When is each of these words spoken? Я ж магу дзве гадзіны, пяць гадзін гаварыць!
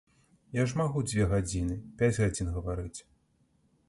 Я 0.59 0.63
ж 0.69 0.77
магу 0.79 1.03
дзве 1.09 1.27
гадзіны, 1.33 1.75
пяць 1.99 2.09
гадзін 2.21 2.47
гаварыць! 2.57 2.99